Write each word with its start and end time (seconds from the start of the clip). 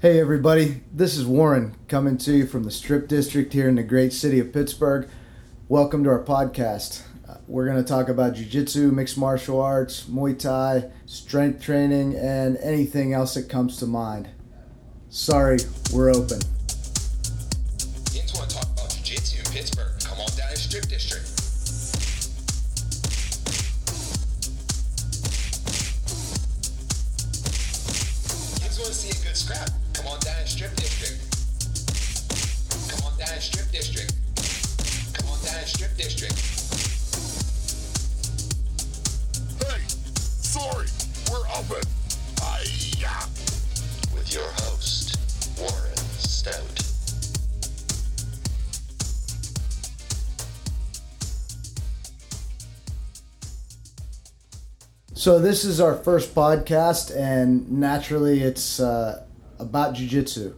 Hey, 0.00 0.18
everybody, 0.18 0.80
this 0.90 1.14
is 1.14 1.26
Warren 1.26 1.76
coming 1.86 2.16
to 2.16 2.32
you 2.32 2.46
from 2.46 2.64
the 2.64 2.70
Strip 2.70 3.06
District 3.06 3.52
here 3.52 3.68
in 3.68 3.74
the 3.74 3.82
great 3.82 4.14
city 4.14 4.38
of 4.38 4.50
Pittsburgh. 4.50 5.06
Welcome 5.68 6.04
to 6.04 6.08
our 6.08 6.24
podcast. 6.24 7.02
Uh, 7.28 7.34
we're 7.46 7.66
going 7.66 7.76
to 7.76 7.86
talk 7.86 8.08
about 8.08 8.32
Jiu 8.32 8.46
Jitsu, 8.46 8.92
mixed 8.92 9.18
martial 9.18 9.60
arts, 9.60 10.04
Muay 10.04 10.38
Thai, 10.38 10.90
strength 11.04 11.62
training, 11.62 12.16
and 12.16 12.56
anything 12.62 13.12
else 13.12 13.34
that 13.34 13.50
comes 13.50 13.76
to 13.76 13.86
mind. 13.86 14.30
Sorry, 15.10 15.58
we're 15.92 16.08
open. 16.08 16.40
Want 18.34 18.48
to 18.48 18.56
talk 18.56 18.70
about 18.72 18.88
jiu-jitsu 18.88 19.40
in 19.40 19.52
Pittsburgh? 19.52 19.92
Come 20.02 20.18
on 20.18 20.28
down 20.34 20.48
to 20.48 20.56
Strip 20.56 20.88
District. 20.88 21.29
District. 36.10 36.34
Hey, 39.62 39.80
sorry, 40.42 40.88
we're 41.30 41.46
open. 41.56 41.88
Hi-ya. 42.40 43.26
With 44.12 44.34
your 44.34 44.42
host, 44.42 45.16
Warren 45.60 45.96
Stout. 46.18 46.82
So, 55.14 55.38
this 55.38 55.64
is 55.64 55.80
our 55.80 55.94
first 55.94 56.34
podcast, 56.34 57.16
and 57.16 57.70
naturally, 57.70 58.40
it's 58.40 58.80
uh, 58.80 59.26
about 59.60 59.94
Jiu 59.94 60.08
Jitsu. 60.08 60.54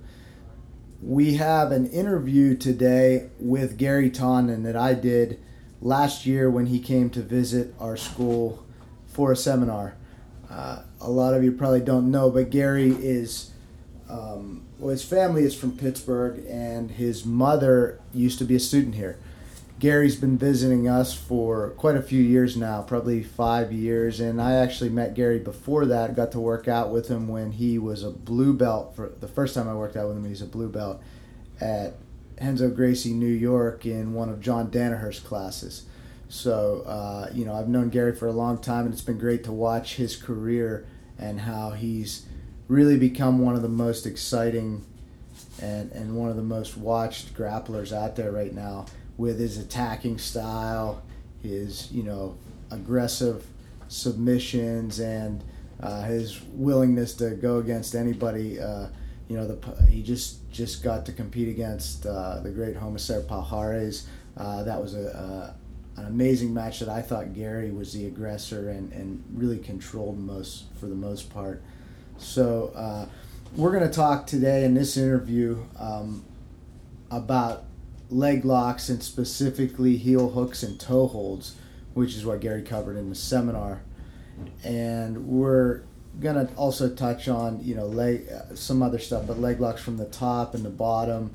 We 1.04 1.34
have 1.34 1.72
an 1.72 1.90
interview 1.90 2.56
today 2.56 3.30
with 3.40 3.76
Garry 3.76 4.08
Tonon 4.08 4.62
that 4.62 4.76
I 4.76 4.94
did 4.94 5.40
last 5.80 6.26
year 6.26 6.48
when 6.48 6.66
he 6.66 6.78
came 6.78 7.10
to 7.10 7.22
visit 7.22 7.74
our 7.80 7.96
school 7.96 8.64
for 9.08 9.32
a 9.32 9.36
seminar. 9.36 9.96
Uh, 10.48 10.82
a 11.00 11.10
lot 11.10 11.34
of 11.34 11.42
you 11.42 11.50
probably 11.50 11.80
don't 11.80 12.12
know, 12.12 12.30
but 12.30 12.50
Garry 12.50 12.92
is, 12.92 13.50
um, 14.08 14.62
well, 14.78 14.90
his 14.90 15.02
family 15.02 15.42
is 15.42 15.56
from 15.56 15.76
Pittsburgh, 15.76 16.44
and 16.48 16.92
his 16.92 17.26
mother 17.26 17.98
used 18.14 18.38
to 18.38 18.44
be 18.44 18.54
a 18.54 18.60
student 18.60 18.94
here. 18.94 19.18
Garry's 19.82 20.14
been 20.14 20.38
visiting 20.38 20.86
us 20.86 21.12
for 21.12 21.70
quite 21.70 21.96
a 21.96 22.02
few 22.02 22.22
years 22.22 22.56
now, 22.56 22.82
probably 22.82 23.20
five 23.20 23.72
years, 23.72 24.20
and 24.20 24.40
I 24.40 24.52
actually 24.52 24.90
met 24.90 25.14
Garry 25.14 25.40
before 25.40 25.86
that. 25.86 26.14
Got 26.14 26.30
to 26.32 26.38
work 26.38 26.68
out 26.68 26.92
with 26.92 27.08
him 27.08 27.26
when 27.26 27.50
he 27.50 27.80
was 27.80 28.04
a 28.04 28.12
blue 28.12 28.52
belt. 28.54 28.94
For 28.94 29.08
the 29.08 29.26
first 29.26 29.56
time 29.56 29.68
I 29.68 29.74
worked 29.74 29.96
out 29.96 30.06
with 30.06 30.18
him, 30.18 30.22
he 30.22 30.30
was 30.30 30.40
a 30.40 30.46
blue 30.46 30.68
belt 30.68 31.02
at 31.60 31.94
Renzo 32.40 32.70
Gracie, 32.70 33.12
New 33.12 33.26
York, 33.26 33.84
in 33.84 34.14
one 34.14 34.28
of 34.28 34.40
John 34.40 34.70
Danaher's 34.70 35.18
classes. 35.18 35.86
So, 36.28 36.82
uh, 36.82 37.30
you 37.34 37.44
know, 37.44 37.52
I've 37.52 37.66
known 37.66 37.88
Garry 37.88 38.14
for 38.14 38.28
a 38.28 38.32
long 38.32 38.58
time, 38.58 38.84
and 38.84 38.94
it's 38.94 39.02
been 39.02 39.18
great 39.18 39.42
to 39.44 39.52
watch 39.52 39.96
his 39.96 40.14
career 40.14 40.86
and 41.18 41.40
how 41.40 41.70
he's 41.70 42.24
really 42.68 42.96
become 42.96 43.40
one 43.40 43.56
of 43.56 43.62
the 43.62 43.68
most 43.68 44.06
exciting 44.06 44.84
and, 45.60 45.90
and 45.90 46.14
one 46.14 46.30
of 46.30 46.36
the 46.36 46.42
most 46.42 46.76
watched 46.76 47.34
grapplers 47.34 47.92
out 47.92 48.14
there 48.14 48.30
right 48.30 48.54
now 48.54 48.86
with 49.22 49.38
his 49.38 49.56
attacking 49.56 50.18
style, 50.18 51.00
his, 51.44 51.92
you 51.92 52.02
know, 52.02 52.36
aggressive 52.72 53.46
submissions, 53.86 54.98
and 54.98 55.44
uh, 55.80 56.02
his 56.02 56.42
willingness 56.54 57.14
to 57.14 57.30
go 57.30 57.58
against 57.58 57.94
anybody. 57.94 58.58
Uh, 58.58 58.88
you 59.28 59.36
know, 59.36 59.46
the 59.46 59.86
he 59.86 60.02
just 60.02 60.50
just 60.50 60.82
got 60.82 61.06
to 61.06 61.12
compete 61.12 61.48
against 61.48 62.04
uh, 62.04 62.40
the 62.40 62.50
great 62.50 62.74
Rousimar 62.74 63.22
Palhares. 63.22 64.06
Uh, 64.36 64.64
that 64.64 64.82
was 64.82 64.96
a, 64.96 65.54
a 65.96 66.00
an 66.00 66.06
amazing 66.08 66.52
match 66.52 66.80
that 66.80 66.88
I 66.88 67.00
thought 67.00 67.32
Garry 67.32 67.70
was 67.70 67.92
the 67.92 68.06
aggressor 68.06 68.70
and, 68.70 68.92
and 68.92 69.22
really 69.32 69.58
controlled 69.58 70.18
most 70.18 70.64
for 70.80 70.86
the 70.86 70.96
most 70.96 71.32
part. 71.32 71.62
So 72.18 72.72
uh, 72.74 73.06
we're 73.54 73.70
going 73.70 73.88
to 73.88 73.94
talk 73.94 74.26
today 74.26 74.64
in 74.64 74.74
this 74.74 74.96
interview 74.96 75.62
um, 75.78 76.24
about 77.08 77.66
leg 78.12 78.44
locks 78.44 78.88
and 78.88 79.02
specifically 79.02 79.96
heel 79.96 80.30
hooks 80.30 80.62
and 80.62 80.78
toe 80.78 81.06
holds, 81.06 81.56
which 81.94 82.14
is 82.14 82.24
what 82.24 82.40
Garry 82.40 82.62
covered 82.62 82.96
in 82.96 83.08
the 83.08 83.14
seminar. 83.14 83.82
And 84.64 85.26
we're 85.26 85.82
gonna 86.20 86.48
also 86.56 86.94
touch 86.94 87.28
on 87.28 87.60
you 87.62 87.74
know 87.74 87.86
leg 87.86 88.28
uh, 88.30 88.54
some 88.54 88.82
other 88.82 88.98
stuff, 88.98 89.26
but 89.26 89.38
leg 89.38 89.60
locks 89.60 89.82
from 89.82 89.96
the 89.96 90.06
top 90.06 90.54
and 90.54 90.64
the 90.64 90.70
bottom. 90.70 91.32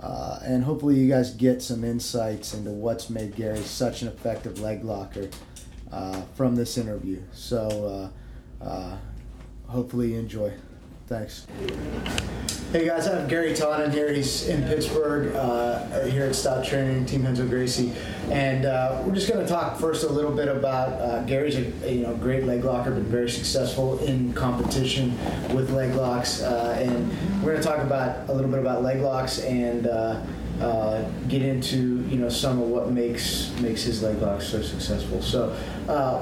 Uh, 0.00 0.38
and 0.44 0.62
hopefully 0.62 0.94
you 0.94 1.08
guys 1.08 1.34
get 1.34 1.60
some 1.60 1.82
insights 1.82 2.54
into 2.54 2.70
what's 2.70 3.10
made 3.10 3.34
Garry 3.34 3.58
such 3.58 4.02
an 4.02 4.08
effective 4.08 4.60
leg 4.60 4.84
locker 4.84 5.28
uh, 5.90 6.22
from 6.34 6.54
this 6.54 6.78
interview. 6.78 7.20
So 7.32 8.10
uh, 8.62 8.64
uh, 8.64 8.96
hopefully 9.66 10.12
you 10.12 10.20
enjoy. 10.20 10.52
Thanks. 11.08 11.46
Hey 12.70 12.84
guys, 12.84 13.08
I 13.08 13.18
have 13.18 13.30
Garry 13.30 13.54
Tonon 13.54 13.90
here. 13.90 14.12
He's 14.12 14.46
in 14.46 14.62
Pittsburgh 14.64 15.34
uh, 15.34 16.04
here 16.04 16.26
at 16.26 16.34
Stout 16.34 16.66
Training, 16.66 17.06
Team 17.06 17.24
Renzo 17.24 17.48
Gracie, 17.48 17.94
and 18.30 18.66
uh, 18.66 19.02
we're 19.06 19.14
just 19.14 19.26
going 19.26 19.40
to 19.40 19.50
talk 19.50 19.78
first 19.78 20.04
a 20.04 20.08
little 20.12 20.32
bit 20.32 20.48
about 20.48 21.00
uh, 21.00 21.22
Garry's 21.22 21.56
a, 21.56 21.72
a, 21.86 21.94
you 21.94 22.02
know 22.02 22.14
great 22.16 22.44
leg 22.44 22.62
locker, 22.62 22.90
been 22.90 23.04
very 23.04 23.30
successful 23.30 23.98
in 24.00 24.34
competition 24.34 25.16
with 25.54 25.70
leg 25.70 25.94
locks, 25.94 26.42
uh, 26.42 26.76
and 26.78 27.08
we're 27.42 27.52
going 27.52 27.62
to 27.62 27.66
talk 27.66 27.78
about 27.78 28.28
a 28.28 28.32
little 28.34 28.50
bit 28.50 28.60
about 28.60 28.82
leg 28.82 29.00
locks 29.00 29.40
and. 29.40 29.86
Uh, 29.86 30.22
uh, 30.60 31.08
get 31.28 31.40
into 31.40 32.02
you 32.08 32.18
know 32.18 32.28
some 32.28 32.60
of 32.60 32.66
what 32.66 32.90
makes 32.90 33.52
makes 33.60 33.84
his 33.84 34.02
leg 34.02 34.20
locks 34.20 34.44
so 34.44 34.60
successful. 34.60 35.22
So 35.22 35.50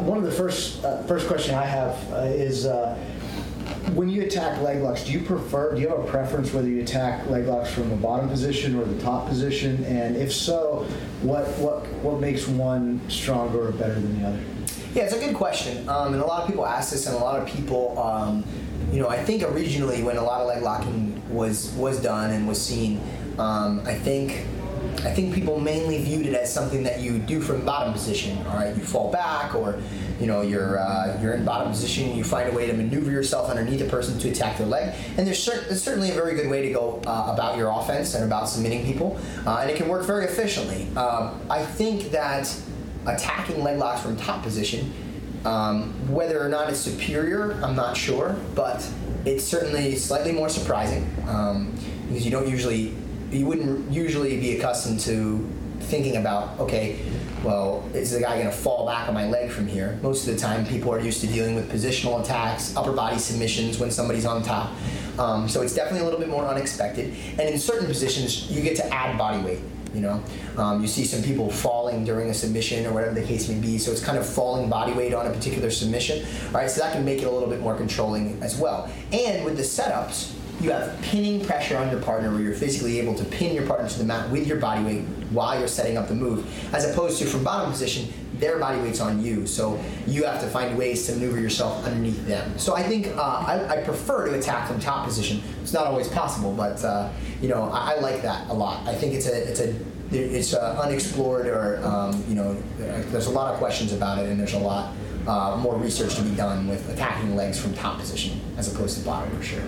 one 0.02 0.18
of 0.18 0.24
the 0.24 0.30
first 0.30 0.82
first 1.08 1.26
question 1.26 1.54
I 1.54 1.64
have 1.64 1.96
is 2.34 2.66
when 3.94 4.08
you 4.08 4.22
attack 4.22 4.60
leg 4.62 4.82
locks, 4.82 5.04
do 5.04 5.12
you 5.12 5.20
prefer, 5.20 5.74
do 5.74 5.80
you 5.80 5.88
have 5.88 5.98
a 5.98 6.06
preference 6.06 6.52
whether 6.52 6.68
you 6.68 6.80
attack 6.80 7.28
leg 7.28 7.46
locks 7.46 7.72
from 7.72 7.88
the 7.88 7.96
bottom 7.96 8.28
position 8.28 8.74
or 8.76 8.84
the 8.84 9.00
top 9.00 9.28
position? 9.28 9.84
And 9.84 10.16
if 10.16 10.32
so, 10.32 10.86
what 11.22 11.46
what 11.58 11.86
what 12.02 12.20
makes 12.20 12.48
one 12.48 13.00
stronger 13.08 13.68
or 13.68 13.72
better 13.72 13.94
than 13.94 14.20
the 14.20 14.28
other? 14.28 14.40
Yeah, 14.94 15.04
it's 15.04 15.14
a 15.14 15.20
good 15.20 15.34
question, 15.34 15.88
um, 15.88 16.14
and 16.14 16.22
a 16.22 16.26
lot 16.26 16.42
of 16.42 16.48
people 16.48 16.66
ask 16.66 16.90
this, 16.90 17.06
and 17.06 17.14
a 17.14 17.18
lot 17.18 17.38
of 17.38 17.46
people, 17.46 17.98
um, 17.98 18.44
you 18.90 18.98
know, 18.98 19.08
I 19.08 19.22
think 19.22 19.42
originally 19.42 20.02
when 20.02 20.16
a 20.16 20.24
lot 20.24 20.40
of 20.40 20.48
leg 20.48 20.62
locking 20.62 21.22
was 21.32 21.70
was 21.72 22.00
done 22.00 22.30
and 22.30 22.48
was 22.48 22.60
seen, 22.60 23.00
um, 23.38 23.82
I 23.84 23.94
think 23.94 24.46
I 25.06 25.14
think 25.14 25.32
people 25.32 25.60
mainly 25.60 26.02
viewed 26.02 26.26
it 26.26 26.34
as 26.34 26.52
something 26.52 26.82
that 26.82 27.00
you 27.00 27.18
do 27.18 27.40
from 27.40 27.64
bottom 27.64 27.92
position. 27.92 28.36
All 28.48 28.56
right, 28.56 28.74
you 28.76 28.82
fall 28.82 29.12
back, 29.12 29.54
or 29.54 29.78
you 30.18 30.26
know 30.26 30.42
you're 30.42 30.80
uh, 30.80 31.16
you're 31.22 31.34
in 31.34 31.44
bottom 31.44 31.70
position. 31.70 32.08
and 32.08 32.18
You 32.18 32.24
find 32.24 32.48
a 32.48 32.52
way 32.52 32.66
to 32.66 32.72
maneuver 32.72 33.12
yourself 33.12 33.48
underneath 33.48 33.80
a 33.80 33.84
person 33.84 34.18
to 34.18 34.28
attack 34.30 34.58
their 34.58 34.66
leg, 34.66 34.94
and 35.16 35.24
there's, 35.24 35.40
cer- 35.42 35.62
there's 35.68 35.82
certainly 35.82 36.10
a 36.10 36.14
very 36.14 36.34
good 36.34 36.50
way 36.50 36.62
to 36.62 36.72
go 36.72 37.00
uh, 37.06 37.30
about 37.32 37.56
your 37.56 37.70
offense 37.70 38.14
and 38.14 38.24
about 38.24 38.48
submitting 38.48 38.84
people, 38.84 39.16
uh, 39.46 39.58
and 39.60 39.70
it 39.70 39.76
can 39.76 39.88
work 39.88 40.04
very 40.04 40.24
efficiently. 40.24 40.88
Um, 40.96 41.40
I 41.48 41.64
think 41.64 42.10
that 42.10 42.52
attacking 43.06 43.62
leg 43.62 43.78
locks 43.78 44.00
from 44.02 44.16
top 44.16 44.42
position, 44.42 44.92
um, 45.44 45.92
whether 46.12 46.42
or 46.42 46.48
not 46.48 46.68
it's 46.68 46.80
superior, 46.80 47.52
I'm 47.62 47.76
not 47.76 47.96
sure, 47.96 48.34
but 48.56 48.84
it's 49.24 49.44
certainly 49.44 49.94
slightly 49.94 50.32
more 50.32 50.48
surprising 50.48 51.08
um, 51.28 51.72
because 52.08 52.24
you 52.24 52.32
don't 52.32 52.48
usually 52.48 52.94
you 53.30 53.46
wouldn't 53.46 53.90
usually 53.90 54.38
be 54.38 54.56
accustomed 54.56 55.00
to 55.00 55.48
thinking 55.80 56.16
about 56.16 56.58
okay 56.58 56.98
well 57.44 57.88
is 57.94 58.10
the 58.10 58.20
guy 58.20 58.34
going 58.36 58.46
to 58.46 58.56
fall 58.56 58.86
back 58.86 59.08
on 59.08 59.14
my 59.14 59.26
leg 59.26 59.50
from 59.50 59.66
here? 59.66 59.98
Most 60.02 60.26
of 60.26 60.34
the 60.34 60.40
time 60.40 60.66
people 60.66 60.92
are 60.92 61.00
used 61.00 61.20
to 61.20 61.26
dealing 61.26 61.54
with 61.54 61.70
positional 61.70 62.20
attacks 62.20 62.76
upper 62.76 62.92
body 62.92 63.18
submissions 63.18 63.78
when 63.78 63.90
somebody's 63.90 64.26
on 64.26 64.42
top. 64.42 64.72
Um, 65.18 65.48
so 65.48 65.62
it's 65.62 65.74
definitely 65.74 66.00
a 66.00 66.04
little 66.04 66.18
bit 66.18 66.28
more 66.28 66.44
unexpected. 66.46 67.14
And 67.38 67.48
in 67.48 67.58
certain 67.58 67.86
positions 67.86 68.50
you 68.50 68.62
get 68.62 68.76
to 68.76 68.86
add 68.92 69.16
body 69.16 69.42
weight 69.42 69.60
you 69.94 70.02
know? 70.02 70.22
Um, 70.56 70.82
you 70.82 70.88
see 70.88 71.04
some 71.04 71.22
people 71.22 71.50
falling 71.50 72.04
during 72.04 72.28
a 72.28 72.34
submission 72.34 72.86
or 72.86 72.92
whatever 72.92 73.14
the 73.14 73.26
case 73.26 73.48
may 73.48 73.58
be 73.58 73.78
so 73.78 73.90
it's 73.90 74.04
kind 74.04 74.18
of 74.18 74.28
falling 74.28 74.68
body 74.68 74.92
weight 74.92 75.14
on 75.14 75.26
a 75.26 75.30
particular 75.30 75.70
submission 75.70 76.26
right? 76.52 76.70
So 76.70 76.80
that 76.82 76.92
can 76.92 77.04
make 77.04 77.22
it 77.22 77.24
a 77.24 77.30
little 77.30 77.48
bit 77.48 77.60
more 77.60 77.74
controlling 77.74 78.42
as 78.42 78.58
well. 78.58 78.90
And 79.12 79.44
with 79.44 79.56
the 79.56 79.62
setups 79.62 80.35
you 80.60 80.70
have 80.70 81.00
pinning 81.02 81.44
pressure 81.44 81.76
on 81.76 81.90
your 81.90 82.00
partner 82.00 82.30
where 82.30 82.40
you're 82.40 82.54
physically 82.54 82.98
able 82.98 83.14
to 83.14 83.24
pin 83.24 83.54
your 83.54 83.66
partner 83.66 83.88
to 83.88 83.98
the 83.98 84.04
mat 84.04 84.30
with 84.30 84.46
your 84.46 84.58
body 84.58 84.82
weight 84.82 85.02
while 85.30 85.58
you're 85.58 85.68
setting 85.68 85.96
up 85.96 86.08
the 86.08 86.14
move, 86.14 86.46
as 86.74 86.90
opposed 86.90 87.18
to 87.18 87.26
from 87.26 87.44
bottom 87.44 87.70
position, 87.70 88.12
their 88.38 88.58
body 88.58 88.80
weight's 88.80 89.00
on 89.00 89.22
you. 89.22 89.46
So 89.46 89.80
you 90.06 90.24
have 90.24 90.40
to 90.40 90.46
find 90.46 90.76
ways 90.78 91.06
to 91.06 91.12
maneuver 91.12 91.40
yourself 91.40 91.84
underneath 91.84 92.26
them. 92.26 92.58
So 92.58 92.74
I 92.74 92.82
think 92.82 93.08
uh, 93.08 93.20
I, 93.20 93.78
I, 93.78 93.82
prefer 93.82 94.26
to 94.26 94.38
attack 94.38 94.68
from 94.68 94.78
top 94.78 95.06
position. 95.06 95.42
It's 95.62 95.72
not 95.72 95.86
always 95.86 96.08
possible, 96.08 96.52
but 96.52 96.82
uh, 96.84 97.10
you 97.40 97.48
know 97.48 97.64
I, 97.64 97.94
I, 97.94 98.00
like 98.00 98.22
that 98.22 98.48
a 98.50 98.54
lot. 98.54 98.86
I 98.86 98.94
think 98.94 99.14
it's 99.14 99.26
a 99.26 99.50
it's 99.50 99.60
a 99.60 99.74
it's 100.12 100.54
uh, 100.54 100.80
unexplored 100.82 101.46
or 101.46 101.84
um, 101.84 102.22
you 102.28 102.34
know 102.34 102.54
there's 102.78 103.26
a 103.26 103.30
lot 103.30 103.52
of 103.52 103.58
questions 103.58 103.92
about 103.92 104.18
it 104.18 104.28
and 104.28 104.38
there's 104.38 104.54
a 104.54 104.58
lot 104.58 104.94
uh, 105.26 105.56
more 105.56 105.76
research 105.76 106.14
to 106.14 106.22
be 106.22 106.34
done 106.36 106.68
with 106.68 106.88
attacking 106.90 107.34
legs 107.34 107.58
from 107.58 107.74
top 107.74 107.98
position 107.98 108.40
as 108.56 108.72
opposed 108.72 108.98
to 108.98 109.04
bottom 109.04 109.36
for 109.36 109.42
sure. 109.42 109.62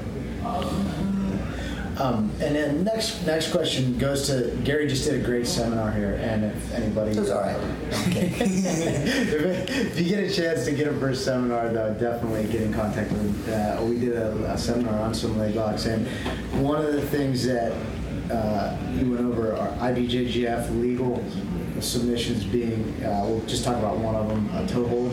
Um, 1.99 2.31
and 2.40 2.55
then 2.55 2.85
next 2.85 3.26
next 3.26 3.50
question 3.50 3.99
goes 3.99 4.29
to 4.29 4.56
Garry. 4.62 4.87
Just 4.87 5.05
did 5.05 5.20
a 5.20 5.25
great 5.25 5.49
seminar 5.49 5.90
here, 5.90 6.14
and 6.23 6.44
if 6.44 6.73
anybody, 6.73 7.11
It 7.11 7.19
was 7.19 7.31
all 7.31 7.40
right. 7.40 7.56
Okay. 8.06 8.31
if, 8.38 9.70
if 9.70 9.99
you 10.00 10.08
get 10.08 10.23
a 10.23 10.32
chance 10.32 10.64
to 10.67 10.73
get 10.73 10.87
him 10.87 11.00
for 11.00 11.06
a 11.06 11.11
first 11.11 11.25
seminar, 11.25 11.70
though, 11.70 11.93
definitely 11.94 12.44
get 12.52 12.62
in 12.62 12.73
contact 12.73 13.11
with. 13.11 13.46
him. 13.49 13.52
Uh, 13.52 13.85
we 13.85 13.99
did 13.99 14.12
a, 14.12 14.52
a 14.52 14.56
seminar 14.56 14.96
on 15.00 15.12
some 15.12 15.37
leg 15.38 15.56
locks, 15.56 15.87
and 15.87 16.06
one 16.62 16.85
of 16.85 16.93
the 16.93 17.02
things 17.02 17.44
that 17.46 17.73
uh, 18.31 18.76
we 18.96 19.08
went 19.08 19.25
over 19.25 19.56
are 19.56 19.69
IBJJF 19.90 20.81
legal 20.81 21.25
submissions 21.81 22.44
being. 22.44 22.94
Uh, 23.05 23.25
we'll 23.26 23.44
just 23.46 23.64
talk 23.64 23.76
about 23.76 23.96
one 23.99 24.14
of 24.14 24.29
them: 24.29 24.49
a 24.55 24.64
toe 24.69 24.87
hold, 24.87 25.07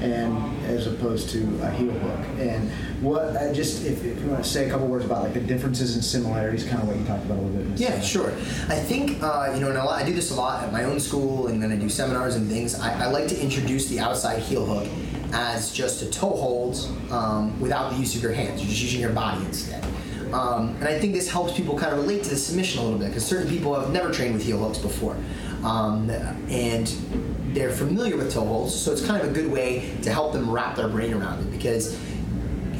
and 0.00 0.64
as 0.66 0.86
opposed 0.86 1.30
to 1.30 1.38
a 1.62 1.70
heel 1.70 1.90
hook. 1.90 2.26
And 2.38 2.70
what 3.02 3.36
I 3.36 3.52
just 3.52 3.84
if, 3.84 4.04
if 4.04 4.20
you 4.20 4.28
want 4.28 4.44
to 4.44 4.48
say 4.48 4.66
a 4.66 4.70
couple 4.70 4.86
words 4.86 5.04
about 5.04 5.22
like 5.22 5.34
the 5.34 5.40
differences 5.40 5.94
and 5.94 6.04
similarities, 6.04 6.64
kind 6.64 6.82
of 6.82 6.88
what 6.88 6.96
you 6.96 7.04
talked 7.04 7.24
about 7.24 7.38
a 7.38 7.42
little 7.42 7.56
bit. 7.56 7.66
in 7.66 7.76
Yeah, 7.76 8.00
sure. 8.00 8.30
I 8.68 8.78
think 8.78 9.22
uh, 9.22 9.52
you 9.54 9.60
know, 9.60 9.68
and 9.68 9.78
a 9.78 9.84
lot, 9.84 10.00
I 10.00 10.06
do 10.06 10.14
this 10.14 10.30
a 10.30 10.34
lot 10.34 10.64
at 10.64 10.72
my 10.72 10.84
own 10.84 11.00
school, 11.00 11.48
and 11.48 11.62
then 11.62 11.72
I 11.72 11.76
do 11.76 11.88
seminars 11.88 12.36
and 12.36 12.48
things. 12.48 12.78
I, 12.78 13.04
I 13.04 13.06
like 13.06 13.28
to 13.28 13.40
introduce 13.40 13.88
the 13.88 14.00
outside 14.00 14.40
heel 14.40 14.64
hook 14.64 14.88
as 15.32 15.72
just 15.72 16.02
a 16.02 16.10
toe 16.10 16.34
hold 16.34 16.76
um, 17.10 17.58
without 17.60 17.92
the 17.92 17.98
use 17.98 18.14
of 18.16 18.22
your 18.22 18.32
hands. 18.32 18.60
You're 18.60 18.70
just 18.70 18.82
using 18.82 19.00
your 19.00 19.12
body 19.12 19.44
instead. 19.44 19.84
Um, 20.32 20.76
and 20.76 20.84
I 20.84 20.98
think 20.98 21.14
this 21.14 21.30
helps 21.30 21.54
people 21.54 21.78
kind 21.78 21.92
of 21.92 22.00
relate 22.00 22.22
to 22.24 22.30
the 22.30 22.36
submission 22.36 22.80
a 22.80 22.84
little 22.84 22.98
bit 22.98 23.08
because 23.08 23.24
certain 23.24 23.48
people 23.48 23.78
have 23.78 23.90
never 23.92 24.12
trained 24.12 24.34
with 24.34 24.44
heel 24.44 24.58
hooks 24.58 24.78
before, 24.78 25.16
um, 25.64 26.10
and 26.50 26.88
they're 27.54 27.72
familiar 27.72 28.16
with 28.16 28.32
toe 28.32 28.44
holds. 28.44 28.74
So 28.74 28.92
it's 28.92 29.04
kind 29.04 29.22
of 29.22 29.30
a 29.30 29.32
good 29.32 29.50
way 29.50 29.92
to 30.02 30.12
help 30.12 30.32
them 30.32 30.50
wrap 30.50 30.76
their 30.76 30.88
brain 30.88 31.14
around 31.14 31.40
it 31.40 31.50
because 31.50 31.98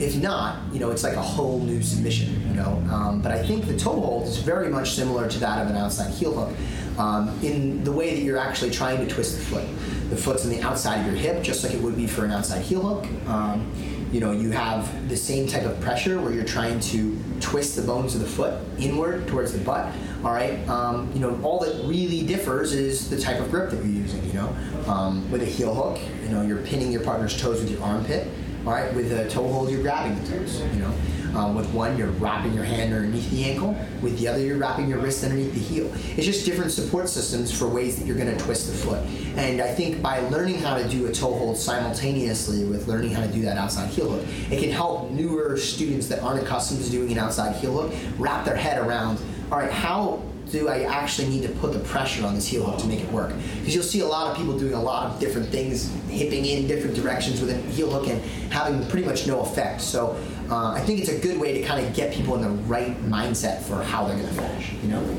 if 0.00 0.16
not, 0.16 0.62
you 0.72 0.78
know, 0.78 0.90
it's 0.90 1.02
like 1.02 1.14
a 1.14 1.22
whole 1.22 1.58
new 1.58 1.82
submission, 1.82 2.40
you 2.48 2.54
know. 2.54 2.82
Um, 2.90 3.20
but 3.20 3.32
I 3.32 3.44
think 3.44 3.66
the 3.66 3.76
toe 3.76 4.00
hold 4.00 4.28
is 4.28 4.38
very 4.38 4.68
much 4.68 4.94
similar 4.94 5.28
to 5.28 5.38
that 5.40 5.60
of 5.62 5.70
an 5.70 5.76
outside 5.76 6.12
heel 6.12 6.32
hook 6.32 6.56
um, 6.98 7.36
in 7.42 7.82
the 7.84 7.92
way 7.92 8.14
that 8.14 8.22
you're 8.22 8.38
actually 8.38 8.70
trying 8.70 8.98
to 8.98 9.12
twist 9.12 9.36
the 9.36 9.44
foot. 9.44 9.66
The 10.10 10.16
foot's 10.16 10.44
on 10.44 10.50
the 10.50 10.62
outside 10.62 11.00
of 11.00 11.06
your 11.06 11.16
hip, 11.16 11.42
just 11.42 11.64
like 11.64 11.74
it 11.74 11.80
would 11.80 11.96
be 11.96 12.06
for 12.06 12.24
an 12.24 12.30
outside 12.30 12.62
heel 12.62 12.80
hook. 12.82 13.28
Um, 13.28 13.70
you 14.12 14.20
know, 14.20 14.32
you 14.32 14.50
have 14.52 15.08
the 15.08 15.16
same 15.16 15.46
type 15.46 15.64
of 15.64 15.78
pressure 15.80 16.20
where 16.20 16.32
you're 16.32 16.44
trying 16.44 16.80
to 16.80 17.18
twist 17.40 17.76
the 17.76 17.82
bones 17.82 18.14
of 18.14 18.22
the 18.22 18.26
foot 18.26 18.58
inward 18.78 19.28
towards 19.28 19.52
the 19.52 19.58
butt. 19.58 19.92
All 20.24 20.32
right. 20.32 20.66
Um, 20.68 21.10
you 21.12 21.20
know, 21.20 21.38
all 21.42 21.58
that 21.60 21.86
really 21.86 22.26
differs 22.26 22.72
is 22.72 23.10
the 23.10 23.20
type 23.20 23.38
of 23.38 23.50
grip 23.50 23.70
that 23.70 23.76
you're 23.76 23.86
using. 23.86 24.27
Know, 24.38 24.56
um, 24.86 25.30
with 25.30 25.42
a 25.42 25.46
heel 25.46 25.74
hook, 25.74 26.00
you 26.22 26.28
know, 26.28 26.42
you're 26.42 26.62
pinning 26.62 26.92
your 26.92 27.02
partner's 27.02 27.40
toes 27.40 27.60
with 27.60 27.70
your 27.70 27.82
armpit. 27.82 28.28
All 28.64 28.72
right, 28.72 28.92
with 28.94 29.10
a 29.12 29.28
toe 29.28 29.48
hold, 29.48 29.70
you're 29.70 29.82
grabbing 29.82 30.22
the 30.22 30.30
toes. 30.30 30.60
You 30.60 30.80
know, 30.80 30.92
um, 31.34 31.54
with 31.54 31.68
one, 31.72 31.96
you're 31.96 32.10
wrapping 32.12 32.54
your 32.54 32.64
hand 32.64 32.92
underneath 32.92 33.30
the 33.30 33.44
ankle. 33.44 33.76
With 34.02 34.18
the 34.18 34.28
other, 34.28 34.40
you're 34.40 34.58
wrapping 34.58 34.88
your 34.88 34.98
wrist 34.98 35.24
underneath 35.24 35.54
the 35.54 35.60
heel. 35.60 35.90
It's 36.16 36.26
just 36.26 36.44
different 36.44 36.70
support 36.70 37.08
systems 37.08 37.56
for 37.56 37.68
ways 37.68 37.98
that 37.98 38.06
you're 38.06 38.16
going 38.16 38.36
to 38.36 38.44
twist 38.44 38.66
the 38.66 38.76
foot. 38.76 39.04
And 39.36 39.60
I 39.60 39.72
think 39.72 40.02
by 40.02 40.20
learning 40.28 40.58
how 40.58 40.76
to 40.76 40.86
do 40.88 41.06
a 41.06 41.12
toe 41.12 41.34
hold 41.34 41.56
simultaneously 41.56 42.64
with 42.64 42.88
learning 42.88 43.12
how 43.12 43.22
to 43.22 43.32
do 43.32 43.42
that 43.42 43.56
outside 43.56 43.88
heel 43.88 44.10
hook, 44.10 44.24
it 44.50 44.60
can 44.60 44.70
help 44.70 45.10
newer 45.10 45.56
students 45.56 46.08
that 46.08 46.22
aren't 46.22 46.42
accustomed 46.42 46.84
to 46.84 46.90
doing 46.90 47.12
an 47.12 47.18
outside 47.18 47.56
heel 47.56 47.80
hook 47.80 47.94
wrap 48.18 48.44
their 48.44 48.56
head 48.56 48.84
around. 48.84 49.20
All 49.50 49.58
right, 49.58 49.70
how 49.70 50.22
do 50.50 50.68
I 50.68 50.82
actually 50.82 51.28
need 51.28 51.42
to 51.42 51.50
put 51.50 51.72
the 51.72 51.78
pressure 51.80 52.26
on 52.26 52.34
this 52.34 52.46
heel 52.46 52.64
hook 52.64 52.78
to 52.80 52.86
make 52.86 53.00
it 53.00 53.10
work? 53.12 53.32
Because 53.58 53.74
you'll 53.74 53.84
see 53.84 54.00
a 54.00 54.06
lot 54.06 54.30
of 54.30 54.36
people 54.36 54.58
doing 54.58 54.74
a 54.74 54.82
lot 54.82 55.10
of 55.10 55.20
different 55.20 55.48
things, 55.48 55.92
hipping 56.08 56.46
in 56.46 56.66
different 56.66 56.96
directions 56.96 57.40
with 57.40 57.50
a 57.50 57.56
heel 57.70 57.90
hook 57.90 58.08
and 58.08 58.20
having 58.52 58.86
pretty 58.88 59.06
much 59.06 59.26
no 59.26 59.40
effect. 59.40 59.80
So 59.80 60.18
uh, 60.50 60.72
I 60.72 60.80
think 60.80 61.00
it's 61.00 61.10
a 61.10 61.18
good 61.18 61.38
way 61.38 61.52
to 61.60 61.62
kind 61.62 61.84
of 61.84 61.94
get 61.94 62.14
people 62.14 62.34
in 62.34 62.42
the 62.42 62.50
right 62.64 62.96
mindset 63.02 63.62
for 63.62 63.82
how 63.82 64.06
they're 64.06 64.16
going 64.16 64.28
to 64.28 64.34
finish. 64.34 64.72
You 64.82 64.88
know? 64.88 65.16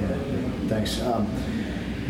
Yeah, 0.00 0.68
thanks. 0.68 1.00
Um, 1.00 1.28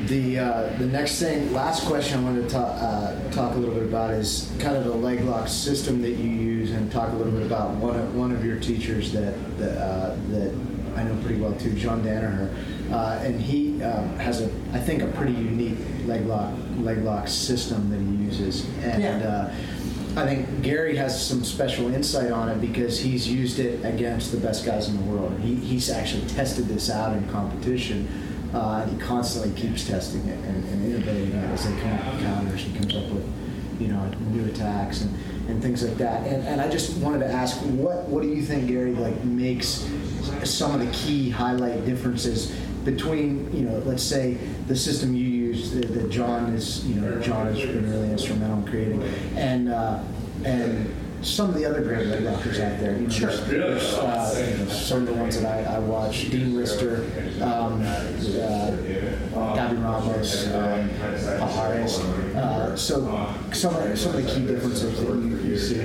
the 0.06 0.39
uh, 0.39 0.77
the 0.79 0.87
next 0.87 1.19
thing, 1.19 1.53
last 1.55 1.87
question 1.87 2.21
I 2.21 2.23
wanted 2.25 2.43
to 2.43 2.55
talk 2.55 2.77
uh, 2.79 3.31
talk 3.31 3.55
a 3.55 3.59
little 3.59 3.75
bit 3.75 3.85
about 3.85 4.11
is 4.11 4.53
kind 4.59 4.77
of 4.77 4.85
the 4.85 4.93
leg 4.93 5.23
lock 5.23 5.49
system 5.49 6.03
that 6.03 6.11
you 6.11 6.29
use, 6.29 6.73
and 6.73 6.93
talk 6.93 7.11
a 7.12 7.17
little 7.17 7.33
bit 7.33 7.47
about 7.47 7.71
one 7.77 7.99
of 7.99 8.15
one 8.15 8.31
of 8.31 8.45
your 8.45 8.61
teachers 8.61 9.12
that 9.12 9.35
that, 9.59 9.79
uh, 9.79 10.17
that 10.29 10.53
I 10.96 11.02
know 11.02 11.17
pretty 11.23 11.41
well 11.41 11.52
too, 11.55 11.73
John 11.75 12.02
Danaher, 12.02 12.52
uh, 12.93 13.20
and 13.23 13.41
he 13.41 13.82
um, 13.82 14.17
has 14.19 14.41
a 14.41 14.46
I 14.73 14.79
think 14.79 15.02
a 15.02 15.08
pretty 15.08 15.32
unique 15.32 15.79
leg 16.06 16.26
lock 16.26 16.52
leg 16.79 16.99
lock 16.99 17.29
system 17.29 17.91
that 17.91 18.00
he 18.00 18.25
uses, 18.25 18.67
and. 18.82 19.02
Yeah. 19.02 19.19
Uh, 19.19 19.55
I 20.17 20.25
think 20.26 20.62
Garry 20.62 20.94
has 20.94 21.26
some 21.26 21.43
special 21.43 21.93
insight 21.93 22.31
on 22.31 22.49
it 22.49 22.61
because 22.61 23.00
he's 23.00 23.26
used 23.26 23.58
it 23.58 23.85
against 23.85 24.31
the 24.31 24.38
best 24.38 24.64
guys 24.64 24.88
in 24.88 24.96
the 24.96 25.02
world. 25.12 25.37
He, 25.41 25.56
he's 25.56 25.91
actually 25.91 26.25
tested 26.29 26.69
this 26.69 26.88
out 26.88 27.17
in 27.17 27.29
competition. 27.31 28.06
Uh, 28.55 28.82
and 28.82 28.93
he 28.93 28.96
constantly 29.05 29.61
keeps 29.61 29.85
testing 29.85 30.25
it 30.29 30.38
and, 30.44 30.64
and 30.69 30.85
innovating 30.85 31.32
it 31.32 31.44
as 31.50 31.64
they 31.64 31.81
come 31.81 31.93
up 31.94 32.14
with 32.14 32.23
counters. 32.23 32.61
He 32.61 32.73
comes 32.79 32.94
up 32.94 33.11
with, 33.11 33.29
you 33.81 33.88
know, 33.88 34.08
new 34.31 34.44
attacks 34.44 35.00
and, 35.00 35.12
and 35.49 35.61
things 35.61 35.82
like 35.82 35.96
that. 35.99 36.25
And, 36.29 36.46
and 36.46 36.61
I 36.61 36.69
just 36.70 36.96
wanted 36.99 37.19
to 37.19 37.26
ask, 37.32 37.58
what 37.62 38.05
what 38.08 38.23
do 38.23 38.29
you 38.29 38.43
think, 38.43 38.69
Garry, 38.69 38.94
like 38.94 39.25
makes 39.25 39.85
some 40.44 40.75
of 40.75 40.81
the 40.81 40.93
key 40.93 41.31
highlight 41.31 41.85
differences 41.85 42.50
between, 42.85 43.50
you 43.56 43.62
know, 43.65 43.79
let's 43.87 44.03
say 44.03 44.35
the 44.67 44.76
system 44.76 45.15
you 45.15 45.25
use 45.25 45.71
that, 45.73 45.87
that 45.94 46.11
John 46.11 46.53
is, 46.53 46.87
you 46.87 46.97
know, 47.00 47.19
John 47.21 47.47
has 47.47 47.59
been 47.59 47.91
really 47.91 48.11
instrumental 48.11 48.59
in 48.59 48.67
creating, 48.67 49.03
and 49.37 49.69
uh, 49.71 50.03
and 50.44 50.94
some 51.23 51.49
of 51.49 51.55
the 51.55 51.65
other 51.65 51.81
great 51.82 52.06
leg 52.06 52.23
lockers 52.23 52.61
out 52.61 52.79
there. 52.81 52.93
You 52.97 53.05
know, 53.05 53.09
Sure. 53.09 53.31
there's, 53.31 53.94
uh, 53.94 54.47
you 54.59 54.65
know, 54.65 54.71
some 54.71 54.99
of 55.03 55.06
the 55.06 55.15
ones 55.15 55.41
that 55.41 55.67
I, 55.67 55.76
I 55.76 55.79
watch, 55.79 56.31
Dean 56.31 56.55
Lister, 56.55 57.06
um, 57.41 57.81
uh, 57.82 58.03
Gabby 59.35 59.77
Ramos, 59.77 60.47
Palhares. 60.47 61.99
Uh, 62.35 62.77
so 62.77 63.01
some 63.53 63.75
of, 63.75 63.99
some 63.99 64.15
of 64.15 64.25
the 64.25 64.33
key 64.33 64.47
differences 64.47 65.01
that 65.01 65.09
you, 65.09 65.37
you 65.39 65.59
see. 65.59 65.77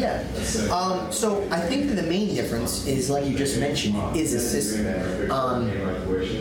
Yeah. 0.00 0.24
Um, 0.72 1.12
so 1.12 1.46
I 1.50 1.60
think 1.60 1.88
that 1.88 1.94
the 1.94 2.02
main 2.08 2.34
difference 2.34 2.86
is, 2.86 3.10
like 3.10 3.26
you 3.26 3.36
just 3.36 3.58
mentioned, 3.58 4.16
is 4.16 4.34
a 4.34 4.40
system. 4.40 5.30
Um, 5.30 5.70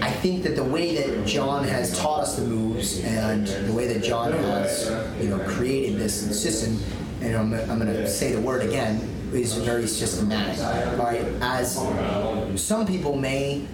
I 0.01 0.11
think 0.11 0.43
that 0.43 0.55
the 0.55 0.63
way 0.63 0.95
that 0.95 1.25
John 1.25 1.63
has 1.63 1.97
taught 1.97 2.21
us 2.21 2.35
the 2.35 2.45
moves 2.45 2.99
and 3.03 3.47
the 3.47 3.73
way 3.73 3.87
that 3.87 4.03
John 4.03 4.31
has, 4.31 4.89
you 5.21 5.29
know, 5.29 5.39
created 5.39 5.97
this 5.99 6.41
system, 6.41 6.79
and 7.21 7.35
I'm, 7.35 7.53
I'm 7.69 7.79
going 7.79 7.93
to 7.93 8.07
say 8.09 8.31
the 8.31 8.41
word 8.41 8.63
again, 8.63 9.01
is 9.33 9.53
very 9.53 9.85
systematic. 9.87 10.59
right? 10.97 11.21
As 11.41 11.75
some 12.55 12.85
people 12.87 13.15
may 13.15 13.65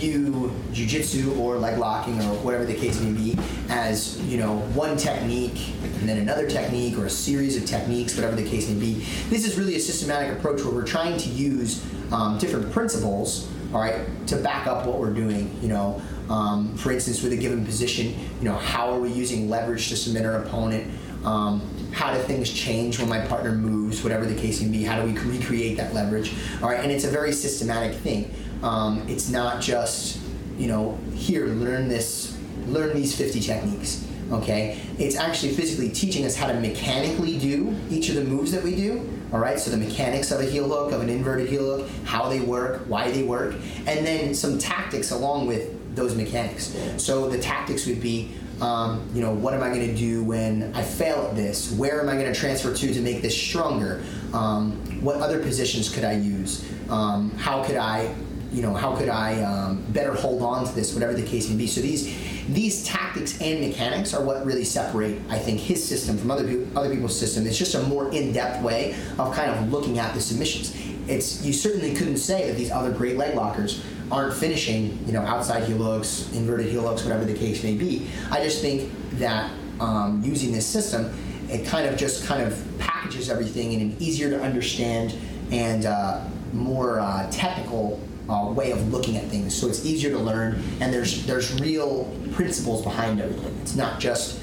view 0.00 0.52
jujitsu 0.72 1.38
or 1.38 1.58
leg 1.58 1.78
locking 1.78 2.18
or 2.22 2.34
whatever 2.36 2.64
the 2.64 2.74
case 2.74 3.00
may 3.00 3.12
be 3.12 3.38
as 3.68 4.20
you 4.22 4.38
know 4.38 4.58
one 4.74 4.96
technique 4.96 5.72
and 5.82 6.08
then 6.08 6.18
another 6.18 6.48
technique 6.48 6.98
or 6.98 7.06
a 7.06 7.10
series 7.10 7.56
of 7.56 7.66
techniques 7.66 8.16
whatever 8.16 8.34
the 8.34 8.48
case 8.48 8.68
may 8.68 8.78
be 8.80 8.94
this 9.28 9.44
is 9.44 9.58
really 9.58 9.76
a 9.76 9.80
systematic 9.80 10.36
approach 10.36 10.62
where 10.64 10.74
we're 10.74 10.84
trying 10.84 11.18
to 11.18 11.28
use 11.28 11.84
um, 12.12 12.38
different 12.38 12.70
principles 12.72 13.48
all 13.74 13.80
right 13.80 14.26
to 14.26 14.36
back 14.36 14.66
up 14.66 14.86
what 14.86 14.98
we're 14.98 15.12
doing 15.12 15.54
you 15.60 15.68
know 15.68 16.00
um, 16.30 16.74
for 16.76 16.92
instance 16.92 17.22
with 17.22 17.32
a 17.32 17.36
given 17.36 17.64
position 17.64 18.14
you 18.38 18.48
know 18.48 18.54
how 18.54 18.90
are 18.90 18.98
we 18.98 19.10
using 19.12 19.50
leverage 19.50 19.88
to 19.88 19.96
submit 19.96 20.24
our 20.24 20.42
opponent 20.42 20.90
um, 21.24 21.60
how 21.92 22.14
do 22.14 22.20
things 22.20 22.50
change 22.50 22.98
when 22.98 23.08
my 23.08 23.20
partner 23.26 23.52
moves, 23.52 24.02
whatever 24.02 24.24
the 24.24 24.34
case 24.34 24.62
may 24.62 24.68
be? 24.68 24.84
How 24.84 25.02
do 25.02 25.12
we 25.12 25.18
recreate 25.18 25.76
that 25.76 25.92
leverage? 25.92 26.32
All 26.62 26.68
right, 26.68 26.80
and 26.80 26.90
it's 26.90 27.04
a 27.04 27.10
very 27.10 27.32
systematic 27.32 27.94
thing. 27.94 28.32
Um, 28.62 29.04
it's 29.08 29.30
not 29.30 29.60
just, 29.60 30.18
you 30.58 30.68
know, 30.68 30.98
here, 31.14 31.46
learn 31.46 31.88
this, 31.88 32.38
learn 32.66 32.94
these 32.94 33.16
50 33.16 33.40
techniques. 33.40 34.06
Okay, 34.32 34.80
it's 34.96 35.16
actually 35.16 35.54
physically 35.54 35.88
teaching 35.88 36.24
us 36.24 36.36
how 36.36 36.46
to 36.46 36.54
mechanically 36.54 37.36
do 37.36 37.76
each 37.90 38.10
of 38.10 38.14
the 38.14 38.22
moves 38.22 38.52
that 38.52 38.62
we 38.62 38.76
do. 38.76 39.08
All 39.32 39.40
right, 39.40 39.58
so 39.58 39.70
the 39.72 39.76
mechanics 39.76 40.30
of 40.30 40.40
a 40.40 40.44
heel 40.44 40.68
hook, 40.68 40.92
of 40.92 41.00
an 41.00 41.08
inverted 41.08 41.48
heel 41.48 41.78
hook, 41.78 41.90
how 42.04 42.28
they 42.28 42.40
work, 42.40 42.82
why 42.86 43.10
they 43.10 43.24
work, 43.24 43.54
and 43.86 44.06
then 44.06 44.34
some 44.34 44.56
tactics 44.56 45.10
along 45.10 45.48
with 45.48 45.96
those 45.96 46.14
mechanics. 46.14 46.76
So 46.96 47.28
the 47.28 47.38
tactics 47.38 47.86
would 47.86 48.00
be 48.00 48.30
um, 48.60 49.08
you 49.14 49.22
know, 49.22 49.32
what 49.32 49.54
am 49.54 49.62
I 49.62 49.68
going 49.68 49.86
to 49.88 49.94
do 49.94 50.22
when 50.22 50.74
I 50.74 50.82
fail 50.82 51.26
at 51.28 51.36
this? 51.36 51.72
Where 51.72 52.00
am 52.00 52.08
I 52.08 52.14
going 52.14 52.30
to 52.32 52.38
transfer 52.38 52.74
to 52.74 52.94
to 52.94 53.00
make 53.00 53.22
this 53.22 53.36
stronger? 53.36 54.02
Um, 54.34 54.72
what 55.02 55.16
other 55.16 55.40
positions 55.40 55.92
could 55.92 56.04
I 56.04 56.12
use? 56.12 56.64
Um, 56.90 57.30
how 57.38 57.64
could 57.64 57.76
I, 57.76 58.14
you 58.52 58.62
know, 58.62 58.74
how 58.74 58.96
could 58.96 59.08
I 59.08 59.42
um, 59.42 59.82
better 59.90 60.12
hold 60.14 60.42
on 60.42 60.66
to 60.66 60.74
this? 60.74 60.92
Whatever 60.92 61.14
the 61.14 61.22
case 61.22 61.48
may 61.48 61.56
be. 61.56 61.66
So 61.66 61.80
these 61.80 62.04
these 62.48 62.84
tactics 62.84 63.40
and 63.40 63.60
mechanics 63.60 64.12
are 64.12 64.24
what 64.24 64.44
really 64.44 64.64
separate, 64.64 65.20
I 65.28 65.38
think, 65.38 65.60
his 65.60 65.86
system 65.86 66.18
from 66.18 66.30
other 66.30 66.46
peo- 66.46 66.66
other 66.74 66.92
people's 66.92 67.18
system. 67.18 67.46
It's 67.46 67.58
just 67.58 67.74
a 67.74 67.82
more 67.84 68.10
in-depth 68.12 68.62
way 68.62 68.96
of 69.18 69.34
kind 69.34 69.50
of 69.50 69.70
looking 69.70 69.98
at 69.98 70.14
the 70.14 70.20
submissions. 70.20 70.74
It's 71.06 71.44
you 71.44 71.52
certainly 71.52 71.94
couldn't 71.94 72.18
say 72.18 72.48
that 72.48 72.56
these 72.56 72.70
other 72.70 72.90
great 72.90 73.16
leg 73.16 73.34
lockers 73.34 73.84
aren't 74.10 74.34
finishing, 74.34 74.98
you 75.06 75.12
know, 75.12 75.22
outside 75.22 75.64
heel 75.64 75.78
hooks, 75.78 76.28
inverted 76.32 76.66
heel 76.66 76.86
hooks, 76.86 77.04
whatever 77.04 77.24
the 77.24 77.34
case 77.34 77.62
may 77.62 77.74
be. 77.74 78.08
I 78.30 78.42
just 78.42 78.60
think 78.60 78.90
that 79.18 79.50
um, 79.78 80.22
using 80.24 80.52
this 80.52 80.66
system, 80.66 81.12
it 81.48 81.66
kind 81.66 81.86
of 81.86 81.96
just 81.96 82.26
kind 82.26 82.42
of 82.42 82.60
packages 82.78 83.30
everything 83.30 83.72
in 83.72 83.80
an 83.80 83.96
easier 84.00 84.30
to 84.30 84.40
understand 84.40 85.14
and 85.52 85.86
uh, 85.86 86.24
more 86.52 87.00
uh, 87.00 87.30
technical 87.30 88.00
uh, 88.30 88.50
way 88.52 88.70
of 88.70 88.92
looking 88.92 89.16
at 89.16 89.24
things. 89.24 89.54
So 89.54 89.68
it's 89.68 89.84
easier 89.84 90.10
to 90.10 90.18
learn, 90.18 90.62
and 90.80 90.92
there's 90.92 91.26
there's 91.26 91.60
real 91.60 92.10
principles 92.32 92.82
behind 92.82 93.20
everything. 93.20 93.58
It's 93.62 93.74
not 93.74 94.00
just 94.00 94.40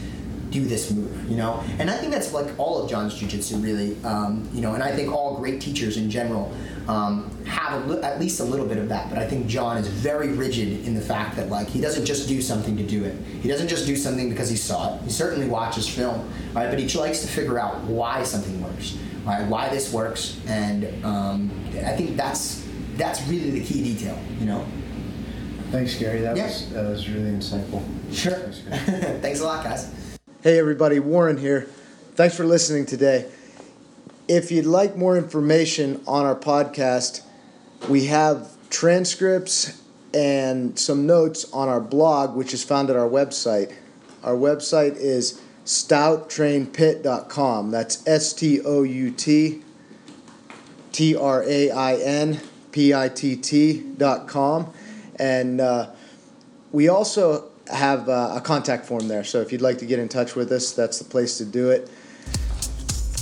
do 0.49 0.65
this 0.65 0.91
move, 0.91 1.29
you 1.29 1.37
know. 1.37 1.63
And 1.79 1.89
I 1.89 1.97
think 1.97 2.11
that's 2.11 2.33
like 2.33 2.47
all 2.57 2.81
of 2.81 2.89
John's 2.89 3.19
jujitsu, 3.19 3.63
really, 3.63 3.97
um, 4.03 4.49
you 4.53 4.61
know. 4.61 4.73
And 4.73 4.83
I 4.83 4.95
think 4.95 5.11
all 5.11 5.37
great 5.37 5.61
teachers 5.61 5.97
in 5.97 6.09
general 6.09 6.53
um, 6.87 7.29
have 7.45 7.87
li- 7.87 8.01
at 8.01 8.19
least 8.19 8.39
a 8.39 8.43
little 8.43 8.65
bit 8.65 8.77
of 8.77 8.89
that. 8.89 9.09
But 9.09 9.19
I 9.19 9.27
think 9.27 9.47
John 9.47 9.77
is 9.77 9.87
very 9.87 10.29
rigid 10.29 10.85
in 10.85 10.93
the 10.93 11.01
fact 11.01 11.35
that 11.37 11.49
like 11.49 11.67
he 11.67 11.81
doesn't 11.81 12.05
just 12.05 12.27
do 12.27 12.41
something 12.41 12.77
to 12.77 12.83
do 12.83 13.03
it. 13.03 13.15
He 13.41 13.47
doesn't 13.47 13.67
just 13.67 13.85
do 13.85 13.95
something 13.95 14.29
because 14.29 14.49
he 14.49 14.57
saw 14.57 14.95
it. 14.95 15.01
He 15.03 15.09
certainly 15.09 15.47
watches 15.47 15.87
film, 15.87 16.29
right? 16.53 16.69
But 16.69 16.79
he 16.79 16.97
likes 16.97 17.21
to 17.21 17.27
figure 17.27 17.59
out 17.59 17.83
why 17.83 18.23
something 18.23 18.61
works, 18.61 18.97
right? 19.25 19.45
Why 19.47 19.69
this 19.69 19.93
works, 19.93 20.39
and 20.47 21.05
um, 21.05 21.51
I 21.85 21.95
think 21.95 22.17
that's 22.17 22.66
that's 22.97 23.25
really 23.27 23.51
the 23.51 23.61
key 23.63 23.83
detail, 23.83 24.17
you 24.39 24.45
know. 24.45 24.65
Thanks, 25.71 25.95
Garry. 25.95 26.21
That 26.21 26.37
Yeah. 26.37 26.45
was 26.47 26.69
that 26.69 26.85
was 26.89 27.09
really 27.09 27.31
insightful. 27.31 27.81
Sure. 28.11 28.33
Thanks, 28.33 28.59
Thanks 29.21 29.39
a 29.41 29.45
lot, 29.45 29.63
guys. 29.63 29.87
Hey 30.41 30.57
everybody, 30.59 30.99
Warren 30.99 31.37
here. 31.37 31.67
Thanks 32.15 32.35
for 32.35 32.45
listening 32.45 32.85
today. 32.85 33.25
If 34.27 34.51
you'd 34.51 34.65
like 34.65 34.95
more 34.97 35.17
information 35.17 36.01
on 36.07 36.25
our 36.25 36.35
podcast, 36.35 37.21
we 37.89 38.05
have 38.05 38.49
transcripts 38.69 39.81
and 40.13 40.77
some 40.79 41.05
notes 41.05 41.45
on 41.53 41.67
our 41.69 41.79
blog, 41.81 42.35
which 42.35 42.53
is 42.53 42.63
found 42.63 42.89
at 42.89 42.95
our 42.95 43.07
website. 43.09 43.73
Our 44.23 44.35
website 44.35 44.95
is 44.97 45.39
stouttrainpit.com. 45.65 47.71
That's 47.71 48.05
S 48.07 48.33
T 48.33 48.61
O 48.61 48.83
U 48.83 49.11
T 49.11 49.61
T 50.91 51.15
R 51.15 51.43
A 51.43 51.69
I 51.71 51.95
N 51.95 52.39
P 52.77 52.93
I 52.93 53.09
T 53.09 53.35
T 53.35 53.83
dot. 53.97 54.31
And 55.19 55.59
uh, 55.59 55.89
we 56.71 56.89
also 56.89 57.49
have 57.73 58.07
uh, 58.07 58.33
a 58.35 58.41
contact 58.41 58.85
form 58.85 59.07
there. 59.07 59.23
So 59.23 59.41
if 59.41 59.51
you'd 59.51 59.63
like 59.63 59.79
to 59.79 59.87
get 59.87 59.97
in 59.97 60.07
touch 60.07 60.35
with 60.35 60.51
us, 60.51 60.73
that's 60.73 60.99
the 60.99 61.05
place 61.05 61.39
to 61.39 61.45
do 61.45 61.71
it. 61.71 61.89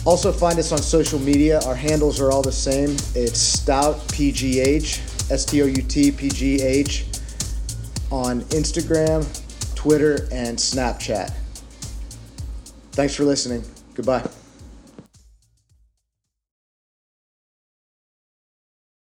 Also, 0.04 0.34
find 0.34 0.60
us 0.60 0.74
on 0.74 0.80
social 0.80 1.20
media. 1.20 1.62
Our 1.62 1.74
handles 1.74 2.20
are 2.20 2.34
all 2.34 2.42
the 2.42 2.52
same. 2.52 2.98
It's 3.16 3.40
Stout 3.40 3.96
PGH, 4.10 5.32
S 5.32 5.46
T 5.46 5.62
O 5.62 5.68
U 5.68 5.82
T 5.82 6.12
P 6.12 6.28
G 6.28 6.62
H, 6.62 7.06
on 8.12 8.42
Instagram, 8.52 9.24
Twitter, 9.74 10.28
and 10.34 10.58
Snapchat. 10.58 11.34
Thanks 12.92 13.16
for 13.16 13.24
listening. 13.24 13.64
Goodbye. 13.94 14.28